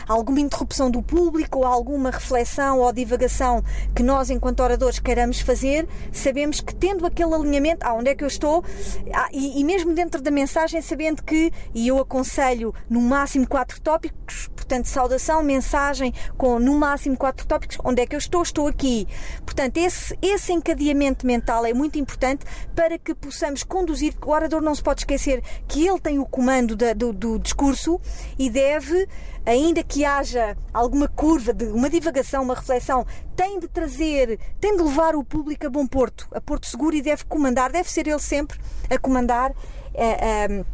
alguma 0.06 0.40
interrupção 0.40 0.90
do 0.90 1.02
público 1.02 1.58
ou 1.58 1.66
alguma 1.66 2.10
reflexão 2.10 2.80
ou 2.80 2.92
divagação 2.92 3.62
que 3.94 4.02
nós, 4.02 4.30
enquanto 4.30 4.60
oradores, 4.60 4.98
queiramos 4.98 5.40
fazer, 5.40 5.86
sabemos 6.12 6.60
que 6.60 6.74
tendo 6.74 7.04
aquele 7.06 7.34
alinhamento, 7.34 7.86
ah, 7.86 7.94
onde 7.94 8.10
é 8.10 8.14
que 8.14 8.24
eu 8.24 8.28
estou, 8.28 8.64
ah, 9.12 9.28
e, 9.32 9.60
e 9.60 9.64
mesmo 9.64 9.94
dentro 9.94 10.22
da 10.22 10.30
mensagem, 10.30 10.80
sabendo 10.80 11.22
que, 11.22 11.52
e 11.74 11.88
eu 11.88 11.98
aconselho 11.98 12.74
no 12.88 13.00
máximo 13.00 13.46
quatro 13.46 13.80
tópicos, 13.80 14.48
portanto, 14.54 14.86
saudação, 14.86 15.42
mensagem, 15.42 16.12
com 16.36 16.58
no 16.58 16.74
máximo 16.78 17.16
quatro 17.16 17.46
tópicos, 17.46 17.78
onde 17.84 18.02
é 18.02 18.06
que 18.06 18.14
eu 18.14 18.18
estou, 18.18 18.42
estou 18.42 18.66
aqui. 18.66 19.06
Portanto, 19.44 19.78
esse, 19.78 20.16
esse 20.20 20.52
encadeamento 20.52 20.97
mental 21.26 21.64
é 21.64 21.72
muito 21.72 21.98
importante 21.98 22.44
para 22.74 22.98
que 22.98 23.14
possamos 23.14 23.62
conduzir, 23.62 24.14
o 24.20 24.30
orador 24.30 24.60
não 24.60 24.74
se 24.74 24.82
pode 24.82 25.00
esquecer 25.00 25.42
que 25.66 25.86
ele 25.86 25.98
tem 25.98 26.18
o 26.18 26.26
comando 26.26 26.76
da, 26.76 26.92
do, 26.92 27.12
do 27.12 27.38
discurso 27.38 28.00
e 28.38 28.50
deve 28.50 29.08
ainda 29.46 29.82
que 29.82 30.04
haja 30.04 30.56
alguma 30.74 31.08
curva 31.08 31.54
de 31.54 31.64
uma 31.66 31.88
divagação, 31.88 32.42
uma 32.42 32.54
reflexão, 32.54 33.06
tem 33.34 33.58
de 33.58 33.66
trazer, 33.66 34.38
tem 34.60 34.76
de 34.76 34.82
levar 34.82 35.16
o 35.16 35.24
público 35.24 35.66
a 35.66 35.70
bom 35.70 35.86
porto, 35.86 36.28
a 36.32 36.40
porto 36.40 36.66
seguro 36.66 36.94
e 36.94 37.00
deve 37.00 37.24
comandar, 37.24 37.72
deve 37.72 37.90
ser 37.90 38.06
ele 38.06 38.18
sempre 38.18 38.58
a 38.90 38.98
comandar 38.98 39.52
a, 39.52 39.54
eh, 39.94 40.18
a, 40.20 40.52
eh, 40.52 40.64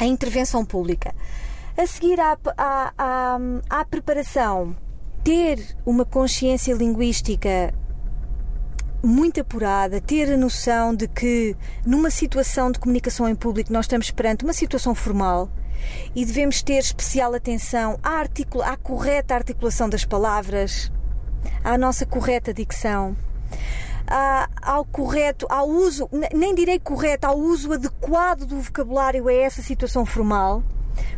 a 0.00 0.06
intervenção 0.06 0.64
pública. 0.64 1.14
A 1.76 1.86
seguir 1.86 2.18
à, 2.18 2.36
à, 2.56 2.92
à, 2.98 3.38
à 3.68 3.84
preparação, 3.84 4.74
ter 5.22 5.76
uma 5.84 6.04
consciência 6.04 6.74
linguística 6.74 7.72
muito 9.06 9.40
apurada, 9.40 10.00
ter 10.00 10.32
a 10.32 10.36
noção 10.36 10.94
de 10.94 11.06
que 11.06 11.56
numa 11.86 12.10
situação 12.10 12.70
de 12.70 12.78
comunicação 12.78 13.28
em 13.28 13.34
público 13.34 13.72
nós 13.72 13.84
estamos 13.84 14.10
perante 14.10 14.44
uma 14.44 14.52
situação 14.52 14.94
formal 14.94 15.48
e 16.14 16.24
devemos 16.24 16.62
ter 16.62 16.78
especial 16.78 17.34
atenção 17.34 17.98
à, 18.02 18.18
articula 18.18 18.66
à 18.66 18.76
correta 18.76 19.34
articulação 19.34 19.88
das 19.88 20.04
palavras, 20.04 20.90
à 21.62 21.78
nossa 21.78 22.04
correta 22.04 22.52
dicção. 22.52 23.16
ao 24.60 24.84
correto, 24.84 25.46
ao 25.48 25.68
uso, 25.68 26.08
nem 26.34 26.54
direi 26.54 26.78
correto, 26.78 27.26
ao 27.26 27.38
uso 27.38 27.72
adequado 27.72 28.44
do 28.44 28.60
vocabulário 28.60 29.28
a 29.28 29.32
essa 29.32 29.62
situação 29.62 30.04
formal 30.04 30.62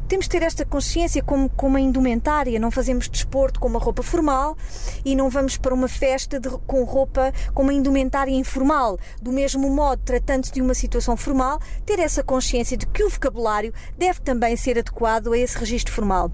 temos 0.08 0.26
de 0.26 0.30
ter 0.30 0.42
esta 0.42 0.64
consciência 0.64 1.22
como, 1.22 1.48
como 1.50 1.74
uma 1.74 1.80
indumentária, 1.80 2.58
não 2.58 2.70
fazemos 2.70 3.08
desporto 3.08 3.60
com 3.60 3.68
uma 3.68 3.78
roupa 3.78 4.02
formal 4.02 4.56
e 5.04 5.14
não 5.14 5.28
vamos 5.28 5.56
para 5.56 5.74
uma 5.74 5.88
festa 5.88 6.40
de, 6.40 6.48
com 6.66 6.82
roupa 6.84 7.32
com 7.52 7.62
uma 7.62 7.74
indumentária 7.74 8.32
informal. 8.32 8.98
Do 9.20 9.32
mesmo 9.32 9.68
modo, 9.70 10.02
tratando-se 10.04 10.52
de 10.52 10.62
uma 10.62 10.74
situação 10.74 11.16
formal, 11.16 11.60
ter 11.84 11.98
essa 11.98 12.22
consciência 12.22 12.76
de 12.76 12.86
que 12.86 13.04
o 13.04 13.10
vocabulário 13.10 13.72
deve 13.96 14.20
também 14.20 14.56
ser 14.56 14.78
adequado 14.78 15.32
a 15.32 15.38
esse 15.38 15.58
registro 15.58 15.92
formal. 15.92 16.30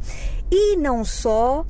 E 0.50 0.76
não 0.76 1.04
só 1.04 1.66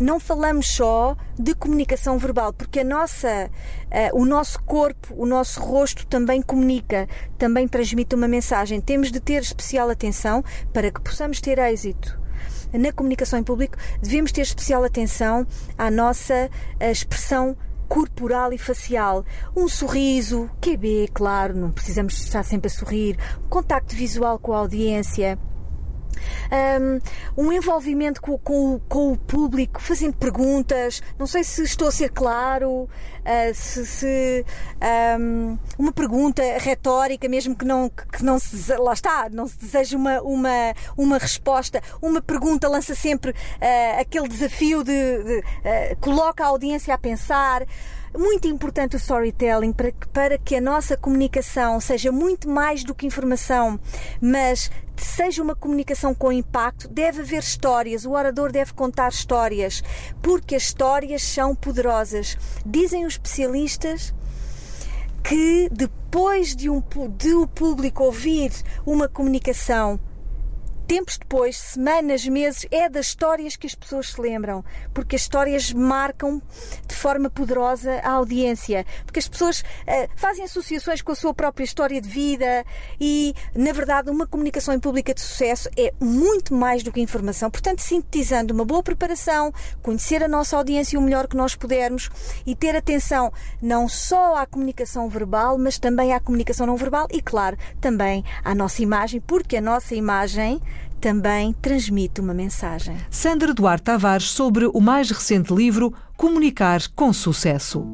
não 0.00 0.18
falamos 0.18 0.68
só 0.68 1.16
de 1.38 1.54
comunicação 1.54 2.18
verbal, 2.18 2.52
porque 2.52 2.80
a 2.80 2.84
nossa, 2.84 3.50
uh, 3.86 4.20
o 4.20 4.24
nosso 4.24 4.62
corpo, 4.62 5.14
o 5.16 5.26
nosso 5.26 5.60
rosto 5.60 6.06
também 6.06 6.42
comunica, 6.42 7.08
também 7.38 7.68
transmite 7.68 8.14
uma 8.14 8.28
mensagem. 8.28 8.80
Temos 8.80 9.10
de 9.10 9.20
ter 9.20 9.42
especial 9.42 9.90
atenção 9.90 10.44
para 10.72 10.90
que 10.90 11.00
possamos 11.00 11.40
ter 11.40 11.58
êxito 11.58 12.18
na 12.72 12.92
comunicação 12.92 13.38
em 13.38 13.44
público. 13.44 13.76
Devemos 14.02 14.32
ter 14.32 14.42
especial 14.42 14.84
atenção 14.84 15.46
à 15.78 15.90
nossa 15.90 16.50
uh, 16.80 16.84
expressão 16.84 17.56
corporal 17.88 18.52
e 18.52 18.58
facial. 18.58 19.24
Um 19.56 19.68
sorriso, 19.68 20.50
QB, 20.60 21.10
claro, 21.12 21.54
não 21.56 21.70
precisamos 21.70 22.18
estar 22.18 22.42
sempre 22.42 22.66
a 22.66 22.70
sorrir. 22.70 23.16
Contacto 23.48 23.94
visual 23.94 24.38
com 24.38 24.52
a 24.52 24.58
audiência 24.58 25.38
um, 27.36 27.52
envolvimento 27.52 28.20
com, 28.20 28.38
com, 28.38 28.80
com, 28.88 29.12
o 29.12 29.16
público, 29.16 29.80
fazendo 29.80 30.14
perguntas. 30.16 31.02
Não 31.18 31.26
sei 31.26 31.44
se 31.44 31.62
estou 31.62 31.88
a 31.88 31.92
ser 31.92 32.10
claro, 32.10 32.70
uh, 32.70 33.54
se, 33.54 33.86
se 33.86 34.46
um, 35.18 35.58
uma 35.78 35.92
pergunta 35.92 36.42
retórica, 36.58 37.28
mesmo 37.28 37.56
que 37.56 37.64
não, 37.64 37.88
que 37.88 38.24
não 38.24 38.38
se 38.38 38.74
lá 38.76 38.92
está, 38.92 39.28
não 39.30 39.46
se 39.46 39.58
deseja 39.58 39.96
uma, 39.96 40.20
uma, 40.22 40.74
uma 40.96 41.18
resposta. 41.18 41.82
Uma 42.00 42.20
pergunta 42.20 42.68
lança 42.68 42.94
sempre 42.94 43.30
uh, 43.30 44.00
aquele 44.00 44.28
desafio 44.28 44.82
de, 44.82 45.22
de 45.24 45.38
uh, 45.38 45.96
coloca 46.00 46.44
a 46.44 46.48
audiência 46.48 46.94
a 46.94 46.98
pensar 46.98 47.64
muito 48.16 48.46
importante 48.46 48.96
o 48.96 48.98
storytelling 48.98 49.72
para 49.72 49.90
que, 49.90 50.08
para 50.08 50.38
que 50.38 50.56
a 50.56 50.60
nossa 50.60 50.96
comunicação 50.96 51.80
seja 51.80 52.12
muito 52.12 52.48
mais 52.48 52.84
do 52.84 52.94
que 52.94 53.06
informação, 53.06 53.78
mas 54.20 54.70
seja 54.96 55.42
uma 55.42 55.56
comunicação 55.56 56.14
com 56.14 56.32
impacto, 56.32 56.88
deve 56.88 57.22
haver 57.22 57.40
histórias, 57.40 58.04
o 58.04 58.12
orador 58.12 58.52
deve 58.52 58.72
contar 58.72 59.08
histórias, 59.08 59.82
porque 60.22 60.54
as 60.54 60.62
histórias 60.64 61.22
são 61.22 61.54
poderosas. 61.54 62.38
Dizem 62.64 63.04
os 63.04 63.14
especialistas 63.14 64.14
que 65.22 65.68
depois 65.72 66.54
de, 66.54 66.68
um, 66.68 66.82
de 67.16 67.34
o 67.34 67.46
público 67.46 68.04
ouvir 68.04 68.52
uma 68.86 69.08
comunicação 69.08 69.98
tempos 70.94 71.18
depois, 71.18 71.56
semanas, 71.56 72.24
meses, 72.24 72.66
é 72.70 72.88
das 72.88 73.06
histórias 73.06 73.56
que 73.56 73.66
as 73.66 73.74
pessoas 73.74 74.12
se 74.12 74.20
lembram, 74.20 74.64
porque 74.92 75.16
as 75.16 75.22
histórias 75.22 75.72
marcam 75.72 76.40
de 76.86 76.94
forma 76.94 77.28
poderosa 77.28 78.00
a 78.04 78.12
audiência, 78.12 78.86
porque 79.04 79.18
as 79.18 79.26
pessoas 79.26 79.62
uh, 79.62 80.08
fazem 80.14 80.44
associações 80.44 81.02
com 81.02 81.10
a 81.10 81.16
sua 81.16 81.34
própria 81.34 81.64
história 81.64 82.00
de 82.00 82.08
vida 82.08 82.64
e, 83.00 83.34
na 83.56 83.72
verdade, 83.72 84.08
uma 84.08 84.24
comunicação 84.24 84.78
pública 84.78 85.12
de 85.12 85.20
sucesso 85.20 85.68
é 85.76 85.92
muito 85.98 86.54
mais 86.54 86.84
do 86.84 86.92
que 86.92 87.00
informação. 87.00 87.50
Portanto, 87.50 87.80
sintetizando 87.80 88.54
uma 88.54 88.64
boa 88.64 88.82
preparação, 88.82 89.52
conhecer 89.82 90.22
a 90.22 90.28
nossa 90.28 90.56
audiência 90.56 90.96
o 90.96 91.02
melhor 91.02 91.26
que 91.26 91.36
nós 91.36 91.56
pudermos 91.56 92.08
e 92.46 92.54
ter 92.54 92.76
atenção 92.76 93.32
não 93.60 93.88
só 93.88 94.36
à 94.36 94.46
comunicação 94.46 95.08
verbal, 95.08 95.58
mas 95.58 95.76
também 95.76 96.12
à 96.12 96.20
comunicação 96.20 96.68
não 96.68 96.76
verbal 96.76 97.08
e, 97.10 97.20
claro, 97.20 97.58
também 97.80 98.24
à 98.44 98.54
nossa 98.54 98.80
imagem, 98.80 99.20
porque 99.20 99.56
a 99.56 99.60
nossa 99.60 99.96
imagem 99.96 100.62
também 101.04 101.52
transmite 101.60 102.18
uma 102.18 102.32
mensagem. 102.32 102.96
Sandra 103.10 103.52
Duarte 103.52 103.84
Tavares 103.84 104.30
sobre 104.30 104.64
o 104.64 104.80
mais 104.80 105.10
recente 105.10 105.52
livro 105.52 105.92
Comunicar 106.16 106.80
com 106.96 107.12
Sucesso. 107.12 107.86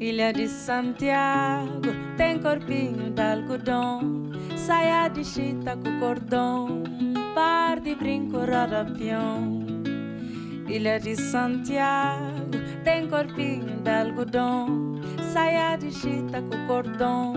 Ilha 0.00 0.32
de 0.32 0.48
Santiago 0.48 1.70
tem 2.16 2.40
corpinho 2.40 3.12
de 3.12 3.22
algodão, 3.22 4.32
saia 4.56 5.06
de 5.06 5.24
chita 5.24 5.76
com 5.76 6.00
cordão, 6.00 6.82
par 7.36 7.78
de 7.78 7.94
brinco 7.94 8.38
roda-peão. 8.38 9.64
Ilha 10.66 10.98
de 10.98 11.14
Santiago 11.14 12.31
tem 12.84 13.08
corpinho 13.08 13.80
de 13.80 13.90
algodão, 13.90 15.00
saia 15.32 15.76
de 15.76 15.90
chita 15.92 16.42
com 16.42 16.66
cordão, 16.66 17.34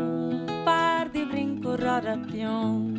par 0.64 1.10
de 1.10 1.26
brinco 1.26 1.70
roda-peão. 1.70 2.94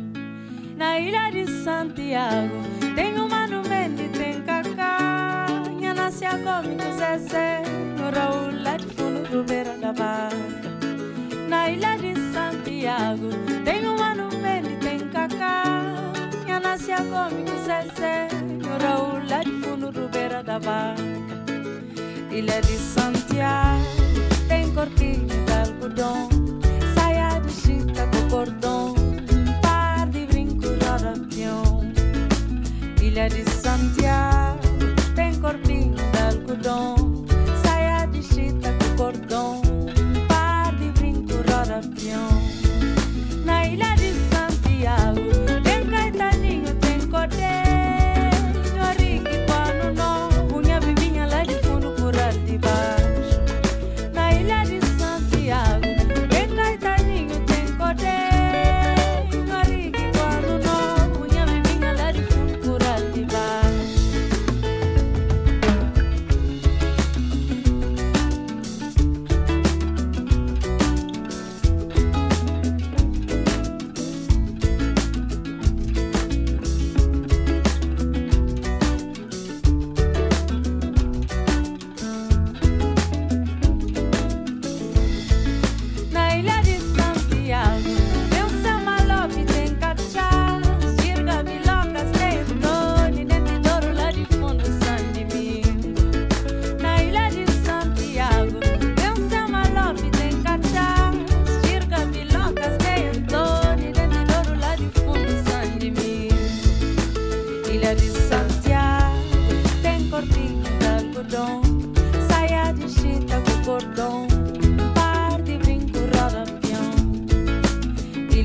Na 0.77 0.99
ilha 0.99 1.29
de 1.31 1.45
Santiago 1.63 2.61
tem 2.95 3.13
mano 3.15 3.61
e 3.65 4.09
tem 4.09 4.41
cacá, 4.43 5.47
nha 5.79 5.93
nasce 5.93 6.25
a 6.25 6.37
com 6.37 6.77
Zezé, 6.97 7.63
no 7.97 8.11
Raul 8.17 8.63
lá 8.63 8.77
de 8.77 8.85
fundo 8.85 9.29
do 9.29 9.43
beira 9.43 9.77
da 9.77 9.91
barca. 9.91 10.37
Na 11.49 11.69
ilha 11.69 11.97
de 11.97 12.15
Santiago 12.31 13.29
tem 13.65 13.81
mano 13.81 14.29
e 14.29 14.75
tem 14.77 14.99
cacá, 15.09 15.63
nha 16.45 16.59
nasce 16.59 16.91
a 16.91 16.97
com 16.97 17.29
Zezé, 17.65 18.27
no 18.61 18.77
Raul 18.85 19.27
lá 19.29 19.43
de 19.43 19.51
fundo 19.61 19.91
do 19.91 20.07
beira 20.07 20.43
da 20.43 20.59
barca. 20.59 21.46
Ilha 22.31 22.61
de 22.61 22.77
Santiago 22.77 23.83
tem 24.47 24.71
corpinho 24.73 25.27
de 25.27 25.53
algodão, 25.53 26.29
saia 26.93 27.39
de 27.39 27.51
chita 27.51 28.07
com 28.07 28.29
cordão, 28.29 28.89
um 28.93 29.61
par 29.61 30.07
de 30.09 30.25
brinco 30.27 30.67
roda-peão. 30.85 31.91
Ilha 33.01 33.29
de 33.29 33.43
Santiago 33.49 34.36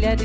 Ilha 0.02 0.16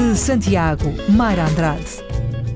de 0.00 0.16
Santiago, 0.16 0.84
Mayra 1.10 1.46
Andrade. 1.46 1.84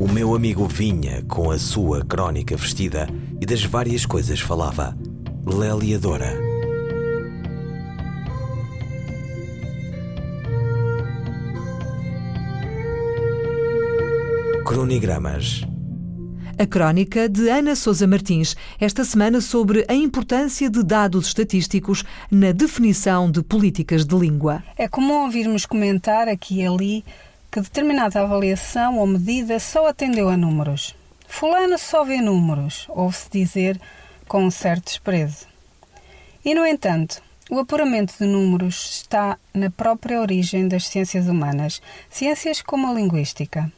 O 0.00 0.08
meu 0.08 0.34
amigo 0.34 0.66
vinha 0.66 1.22
com 1.28 1.50
a 1.50 1.58
sua 1.58 2.02
crónica 2.02 2.56
vestida 2.56 3.06
e 3.38 3.44
das 3.44 3.62
várias 3.62 4.06
coisas 4.06 4.40
falava. 4.40 4.96
Lélia 5.44 5.98
Dora. 5.98 6.32
Cronigramas. 14.64 15.66
A 16.58 16.66
crónica 16.66 17.28
de 17.28 17.50
Ana 17.50 17.76
Sousa 17.76 18.06
Martins, 18.06 18.56
esta 18.80 19.04
semana 19.04 19.42
sobre 19.42 19.84
a 19.86 19.94
importância 19.94 20.70
de 20.70 20.82
dados 20.82 21.26
estatísticos 21.26 22.04
na 22.30 22.52
definição 22.52 23.30
de 23.30 23.42
políticas 23.42 24.06
de 24.06 24.16
língua. 24.16 24.64
É 24.78 24.88
comum 24.88 25.24
ouvirmos 25.24 25.66
comentar 25.66 26.26
aqui 26.26 26.62
e 26.62 26.66
ali 26.66 27.04
que 27.54 27.60
determinada 27.60 28.20
avaliação 28.20 28.98
ou 28.98 29.06
medida 29.06 29.60
só 29.60 29.86
atendeu 29.86 30.28
a 30.28 30.36
números. 30.36 30.92
Fulano 31.24 31.78
só 31.78 32.02
vê 32.02 32.20
números, 32.20 32.86
ouve-se 32.88 33.30
dizer 33.30 33.80
com 34.26 34.42
um 34.42 34.50
certo 34.50 34.86
desprezo. 34.86 35.46
E, 36.44 36.52
no 36.52 36.66
entanto, 36.66 37.22
o 37.48 37.60
apuramento 37.60 38.12
de 38.18 38.26
números 38.26 38.96
está 38.96 39.38
na 39.54 39.70
própria 39.70 40.20
origem 40.20 40.66
das 40.66 40.88
ciências 40.88 41.28
humanas, 41.28 41.80
ciências 42.10 42.60
como 42.60 42.88
a 42.88 42.92
linguística. 42.92 43.72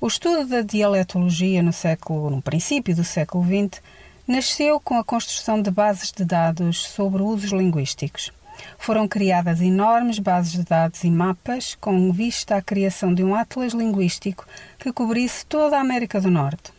O 0.00 0.08
estudo 0.08 0.44
da 0.44 0.62
dialetologia 0.62 1.62
no 1.62 1.72
século, 1.72 2.28
no 2.28 2.42
princípio 2.42 2.96
do 2.96 3.04
século 3.04 3.44
XX, 3.44 3.80
nasceu 4.26 4.80
com 4.80 4.98
a 4.98 5.04
construção 5.04 5.62
de 5.62 5.70
bases 5.70 6.10
de 6.10 6.24
dados 6.24 6.84
sobre 6.84 7.22
usos 7.22 7.52
linguísticos. 7.52 8.32
Foram 8.78 9.08
criadas 9.08 9.60
enormes 9.60 10.18
bases 10.18 10.52
de 10.52 10.64
dados 10.64 11.02
e 11.04 11.10
mapas 11.10 11.76
com 11.80 12.12
vista 12.12 12.56
à 12.56 12.62
criação 12.62 13.12
de 13.12 13.24
um 13.24 13.34
atlas 13.34 13.72
linguístico 13.72 14.46
que 14.78 14.92
cobrisse 14.92 15.44
toda 15.46 15.76
a 15.76 15.80
América 15.80 16.20
do 16.20 16.30
Norte. 16.30 16.72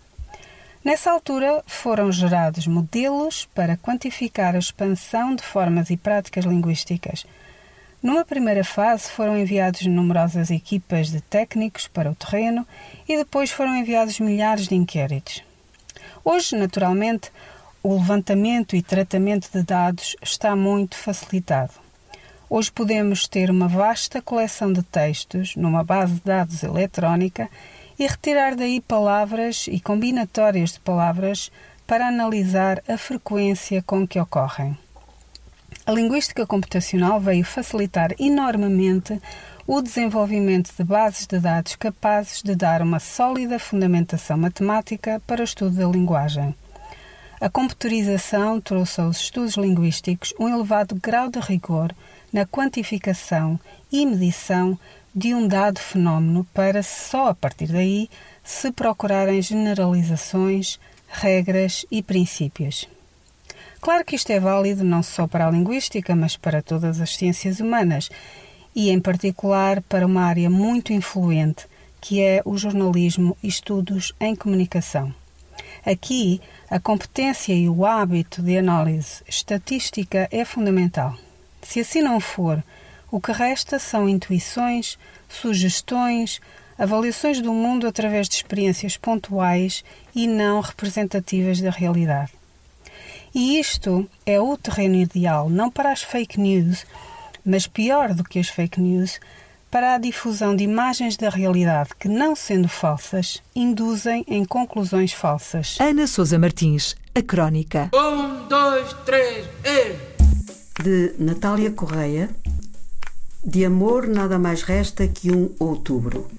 Nessa 0.83 1.11
altura, 1.11 1.63
foram 1.67 2.11
gerados 2.11 2.65
modelos 2.65 3.45
para 3.53 3.75
quantificar 3.75 4.55
a 4.55 4.59
expansão 4.59 5.35
de 5.35 5.43
formas 5.43 5.89
e 5.89 5.97
práticas 5.97 6.45
linguísticas. 6.45 7.25
Numa 8.01 8.23
primeira 8.23 8.63
fase, 8.63 9.09
foram 9.09 9.37
enviados 9.37 9.85
numerosas 9.85 10.49
equipas 10.49 11.09
de 11.09 11.19
técnicos 11.19 11.87
para 11.87 12.09
o 12.09 12.15
terreno 12.15 12.65
e 13.05 13.17
depois 13.17 13.51
foram 13.51 13.75
enviados 13.75 14.19
milhares 14.19 14.67
de 14.67 14.75
inquéritos. 14.75 15.43
Hoje, 16.23 16.55
naturalmente, 16.55 17.31
o 17.87 17.93
levantamento 17.93 18.75
e 18.75 18.81
tratamento 18.81 19.49
de 19.49 19.63
dados 19.63 20.17
está 20.21 20.53
muito 20.57 20.97
facilitado. 20.97 21.71
Hoje 22.49 22.69
podemos 22.69 23.29
ter 23.29 23.49
uma 23.49 23.69
vasta 23.69 24.21
coleção 24.21 24.73
de 24.73 24.83
textos 24.83 25.55
numa 25.55 25.85
base 25.85 26.15
de 26.15 26.21
dados 26.25 26.63
eletrónica 26.63 27.49
e 27.97 28.05
retirar 28.05 28.57
daí 28.57 28.81
palavras 28.81 29.67
e 29.69 29.79
combinatórias 29.79 30.73
de 30.73 30.81
palavras 30.81 31.49
para 31.87 32.09
analisar 32.09 32.83
a 32.89 32.97
frequência 32.97 33.81
com 33.81 34.05
que 34.05 34.19
ocorrem. 34.19 34.77
A 35.85 35.93
linguística 35.93 36.45
computacional 36.45 37.21
veio 37.21 37.45
facilitar 37.45 38.13
enormemente 38.19 39.17
o 39.65 39.81
desenvolvimento 39.81 40.73
de 40.77 40.83
bases 40.83 41.25
de 41.25 41.39
dados 41.39 41.77
capazes 41.77 42.41
de 42.43 42.53
dar 42.53 42.81
uma 42.81 42.99
sólida 42.99 43.57
fundamentação 43.57 44.37
matemática 44.37 45.21
para 45.25 45.39
o 45.39 45.45
estudo 45.45 45.77
da 45.77 45.87
linguagem. 45.87 46.53
A 47.39 47.51
computarização 47.51 48.59
trouxe 48.59 48.99
aos 48.99 49.17
estudos 49.17 49.57
linguísticos 49.57 50.33
um 50.39 50.49
elevado 50.49 50.95
grau 50.95 51.29
de 51.29 51.39
rigor 51.39 51.93
na 52.33 52.47
quantificação 52.47 53.59
e 53.91 54.07
medição 54.07 54.77
de 55.13 55.35
um 55.35 55.47
dado 55.47 55.79
fenómeno 55.79 56.47
para 56.51 56.81
só 56.81 57.27
a 57.27 57.35
partir 57.35 57.67
daí 57.67 58.09
se 58.43 58.71
procurarem 58.71 59.39
generalizações, 59.39 60.79
regras 61.07 61.85
e 61.91 62.01
princípios. 62.01 62.89
Claro 63.79 64.03
que 64.03 64.15
isto 64.15 64.31
é 64.31 64.39
válido 64.39 64.83
não 64.83 65.03
só 65.03 65.27
para 65.27 65.47
a 65.47 65.51
linguística, 65.51 66.15
mas 66.15 66.35
para 66.35 66.63
todas 66.63 66.99
as 66.99 67.15
ciências 67.15 67.59
humanas 67.59 68.09
e, 68.75 68.89
em 68.89 68.99
particular, 68.99 69.83
para 69.83 70.07
uma 70.07 70.23
área 70.23 70.49
muito 70.49 70.91
influente, 70.91 71.67
que 72.01 72.19
é 72.19 72.41
o 72.43 72.57
jornalismo 72.57 73.37
e 73.43 73.47
estudos 73.47 74.11
em 74.19 74.35
comunicação. 74.35 75.13
Aqui, 75.85 76.41
a 76.69 76.79
competência 76.79 77.53
e 77.53 77.69
o 77.69 77.85
hábito 77.85 78.41
de 78.41 78.57
análise 78.57 79.23
estatística 79.27 80.27
é 80.31 80.43
fundamental. 80.43 81.15
Se 81.61 81.79
assim 81.79 82.01
não 82.01 82.19
for, 82.19 82.63
o 83.11 83.21
que 83.21 83.31
resta 83.31 83.79
são 83.79 84.07
intuições, 84.07 84.97
sugestões, 85.29 86.41
avaliações 86.77 87.41
do 87.41 87.53
mundo 87.53 87.87
através 87.87 88.27
de 88.27 88.35
experiências 88.35 88.97
pontuais 88.97 89.83
e 90.13 90.27
não 90.27 90.61
representativas 90.61 91.59
da 91.59 91.71
realidade. 91.71 92.31
E 93.33 93.59
isto 93.59 94.09
é 94.25 94.39
o 94.39 94.57
terreno 94.57 94.95
ideal 94.95 95.49
não 95.49 95.69
para 95.69 95.91
as 95.91 96.01
fake 96.01 96.39
news, 96.39 96.85
mas 97.45 97.67
pior 97.67 98.13
do 98.13 98.23
que 98.23 98.39
as 98.39 98.49
fake 98.49 98.79
news, 98.79 99.19
para 99.69 99.95
a 99.95 99.97
difusão 99.97 100.55
de 100.55 100.63
imagens 100.63 101.17
da 101.17 101.29
realidade 101.29 101.89
que, 101.99 102.07
não 102.07 102.35
sendo 102.35 102.67
falsas, 102.67 103.41
induzem 103.55 104.23
em 104.27 104.45
conclusões 104.45 105.13
falsas. 105.13 105.77
Ana 105.79 106.07
Sousa 106.07 106.39
Martins, 106.39 106.95
a 107.13 107.21
Crónica. 107.21 107.89
Um, 107.93 108.47
dois, 108.47 108.93
três, 109.05 109.45
e... 109.63 110.17
De 110.81 111.15
Natália 111.19 111.71
Correia. 111.71 112.29
De 113.43 113.65
amor 113.65 114.07
nada 114.07 114.37
mais 114.37 114.61
resta 114.61 115.07
que 115.07 115.31
um 115.31 115.53
outubro. 115.59 116.29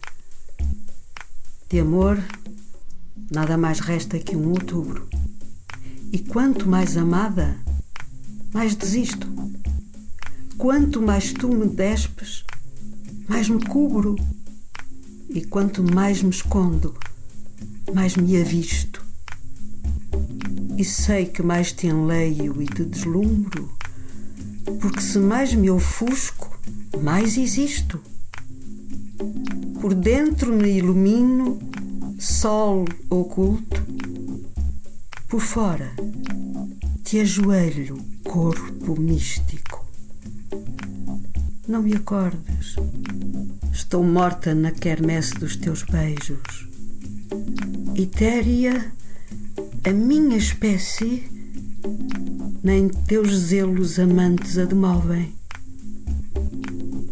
De 1.69 1.81
amor 1.81 2.19
nada 3.31 3.59
mais 3.59 3.81
resta 3.81 4.19
que 4.19 4.37
um 4.37 4.51
outubro. 4.51 5.09
E 6.13 6.19
quanto 6.19 6.69
mais 6.69 6.97
amada, 6.97 7.57
mais 8.53 8.75
desisto. 8.75 9.27
Quanto 10.57 11.03
mais 11.03 11.33
tu 11.33 11.49
me 11.49 11.67
despes, 11.67 12.45
mais 13.29 13.49
me 13.49 13.65
cubro. 13.65 14.17
E 15.29 15.45
quanto 15.45 15.83
mais 15.83 16.23
me 16.23 16.31
escondo, 16.31 16.95
mais 17.95 18.17
me 18.17 18.41
avisto. 18.41 19.05
E 20.77 20.85
sei 20.85 21.27
que 21.27 21.43
mais 21.43 21.73
te 21.73 21.87
enleio 21.87 22.63
e 22.63 22.67
te 22.67 22.85
deslumbro, 22.85 23.71
porque 24.81 25.01
se 25.01 25.19
mais 25.19 25.53
me 25.53 25.71
ofusco, 25.71 26.59
mais 27.03 27.37
existo. 27.37 28.01
Por 29.81 29.95
dentro 29.95 30.53
me 30.53 30.79
ilumino, 30.79 31.59
sol 32.19 32.85
oculto, 33.11 33.83
por 35.29 35.41
fora 35.41 35.93
te 37.09 37.21
ajoelho, 37.21 37.97
corpo 38.23 39.01
místico. 39.01 39.83
Não 41.67 41.83
me 41.83 41.95
acordes. 41.95 42.77
Estou 43.79 44.03
morta 44.03 44.57
na 44.57 44.73
quermesse 44.73 45.35
dos 45.35 45.55
teus 45.55 45.85
beijos. 45.85 46.69
Etérea, 47.95 48.93
a 49.85 49.93
minha 49.93 50.37
espécie, 50.37 51.23
nem 52.63 52.89
teus 52.89 53.33
zelos 53.33 54.01
amantes 54.01 54.59
a 54.59 54.65
demovem. 54.65 55.33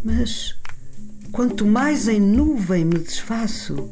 Mas 0.03 0.57
quanto 1.31 1.65
mais 1.65 2.09
em 2.09 2.21
nuvem 2.21 2.85
me 2.85 2.99
desfaço, 2.99 3.89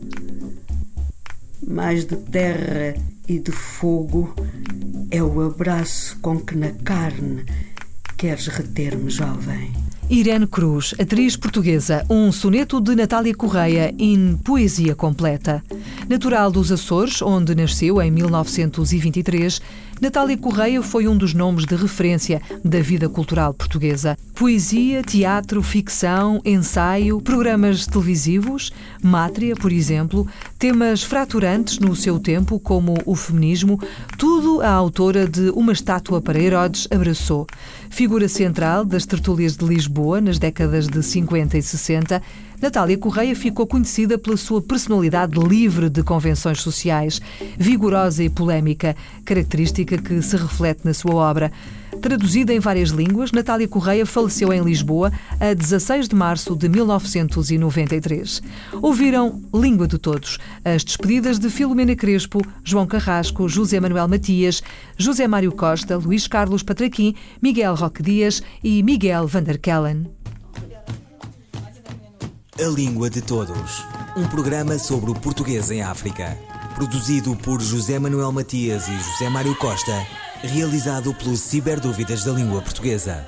mais 1.64 2.04
de 2.04 2.16
terra 2.16 3.00
e 3.28 3.38
de 3.38 3.52
fogo 3.52 4.34
é 5.12 5.22
o 5.22 5.40
abraço 5.42 6.18
com 6.18 6.40
que 6.40 6.56
na 6.56 6.72
carne 6.72 7.46
queres 8.18 8.48
reter-me 8.48 9.10
jovem. 9.10 9.83
Irene 10.10 10.46
Cruz, 10.46 10.94
atriz 11.00 11.34
portuguesa, 11.34 12.04
um 12.10 12.30
soneto 12.30 12.78
de 12.80 12.94
Natália 12.94 13.34
Correia 13.34 13.94
em 13.98 14.36
poesia 14.36 14.94
completa. 14.94 15.64
Natural 16.08 16.50
dos 16.50 16.70
Açores, 16.70 17.22
onde 17.22 17.54
nasceu 17.54 18.00
em 18.02 18.10
1923, 18.10 19.62
Natália 20.00 20.36
Correia 20.36 20.82
foi 20.82 21.08
um 21.08 21.16
dos 21.16 21.32
nomes 21.32 21.64
de 21.64 21.74
referência 21.74 22.42
da 22.62 22.80
vida 22.80 23.08
cultural 23.08 23.54
portuguesa. 23.54 24.18
Poesia, 24.34 25.00
teatro, 25.00 25.62
ficção, 25.62 26.40
ensaio, 26.44 27.20
programas 27.20 27.86
televisivos, 27.86 28.72
Mátria, 29.00 29.54
por 29.54 29.70
exemplo, 29.70 30.26
temas 30.58 31.04
fraturantes 31.04 31.78
no 31.78 31.94
seu 31.94 32.18
tempo, 32.18 32.58
como 32.58 32.94
o 33.06 33.14
feminismo, 33.14 33.78
tudo 34.18 34.60
a 34.60 34.70
autora 34.70 35.28
de 35.28 35.50
Uma 35.50 35.72
Estátua 35.72 36.20
para 36.20 36.40
Herodes 36.40 36.88
abraçou. 36.90 37.46
Figura 37.88 38.28
central 38.28 38.84
das 38.84 39.06
tertúlias 39.06 39.56
de 39.56 39.64
Lisboa 39.64 40.20
nas 40.20 40.36
décadas 40.36 40.88
de 40.88 41.00
50 41.00 41.56
e 41.56 41.62
60, 41.62 42.20
Natália 42.60 42.98
Correia 42.98 43.36
ficou 43.36 43.68
conhecida 43.68 44.18
pela 44.18 44.36
sua 44.36 44.60
personalidade 44.60 45.38
livre 45.38 45.88
de 45.88 46.02
convenções 46.02 46.60
sociais, 46.60 47.20
vigorosa 47.56 48.24
e 48.24 48.28
polémica, 48.28 48.96
característica 49.24 49.96
que 49.96 50.20
se 50.22 50.36
reflete 50.36 50.80
na 50.84 50.92
sua 50.92 51.14
obra. 51.14 51.52
Traduzida 52.00 52.52
em 52.52 52.60
várias 52.60 52.90
línguas, 52.90 53.32
Natália 53.32 53.68
Correia 53.68 54.04
faleceu 54.04 54.52
em 54.52 54.62
Lisboa 54.62 55.12
a 55.40 55.54
16 55.54 56.08
de 56.08 56.14
março 56.14 56.54
de 56.54 56.68
1993. 56.68 58.42
Ouviram 58.82 59.42
Língua 59.54 59.86
de 59.86 59.98
Todos, 59.98 60.38
as 60.64 60.84
despedidas 60.84 61.38
de 61.38 61.48
Filomena 61.48 61.96
Crespo, 61.96 62.40
João 62.62 62.86
Carrasco, 62.86 63.48
José 63.48 63.80
Manuel 63.80 64.08
Matias, 64.08 64.62
José 64.96 65.26
Mário 65.26 65.52
Costa, 65.52 65.96
Luís 65.96 66.26
Carlos 66.26 66.62
Patraquim, 66.62 67.14
Miguel 67.40 67.74
Roque 67.74 68.02
Dias 68.02 68.42
e 68.62 68.82
Miguel 68.82 69.26
Vanderkellen. 69.26 70.06
A 72.58 72.68
Língua 72.68 73.10
de 73.10 73.20
Todos. 73.20 73.84
Um 74.16 74.28
programa 74.28 74.78
sobre 74.78 75.10
o 75.10 75.14
português 75.14 75.70
em 75.72 75.82
África. 75.82 76.38
Produzido 76.76 77.34
por 77.36 77.60
José 77.60 77.98
Manuel 77.98 78.30
Matias 78.30 78.86
e 78.86 78.96
José 78.96 79.28
Mário 79.28 79.56
Costa. 79.56 80.23
Realizado 80.46 81.14
pelo 81.14 81.38
Ciberdúvidas 81.38 82.22
da 82.22 82.32
Língua 82.32 82.60
Portuguesa. 82.60 83.26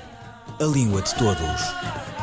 A 0.59 0.65
Língua 0.65 1.01
de 1.01 1.15
Todos. 1.15 2.16